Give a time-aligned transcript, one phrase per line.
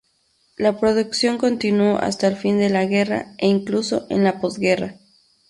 [0.57, 4.95] La producción continuó hasta el fin de la guerra e incluso en la posguerra.